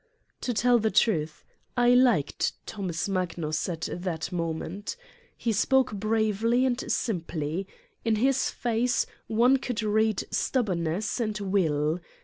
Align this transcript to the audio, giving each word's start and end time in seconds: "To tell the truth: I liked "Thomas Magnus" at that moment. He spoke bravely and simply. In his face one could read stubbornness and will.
"To 0.41 0.51
tell 0.51 0.79
the 0.79 0.89
truth: 0.89 1.45
I 1.77 1.89
liked 1.93 2.53
"Thomas 2.65 3.07
Magnus" 3.07 3.69
at 3.69 3.87
that 3.93 4.31
moment. 4.31 4.95
He 5.37 5.51
spoke 5.51 5.93
bravely 5.93 6.65
and 6.65 6.91
simply. 6.91 7.67
In 8.03 8.15
his 8.15 8.49
face 8.49 9.05
one 9.27 9.57
could 9.57 9.83
read 9.83 10.23
stubbornness 10.31 11.19
and 11.19 11.37
will. 11.39 11.99